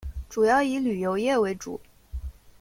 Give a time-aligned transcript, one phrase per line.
[0.27, 1.79] 主要以旅游业为主。